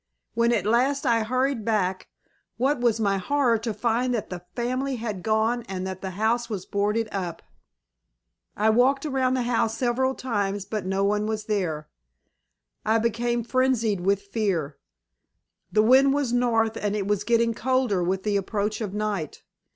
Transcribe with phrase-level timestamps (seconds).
[0.33, 2.07] When at last I hurried back,
[2.57, 6.49] what was my horror to find that the family had gone and that the house
[6.49, 7.43] was boarded up.
[8.57, 11.87] I walked around the house several times but no one was there.
[12.83, 14.75] I became frenzied with fear.
[15.71, 19.43] The wind was North and it was getting colder with the approach of night.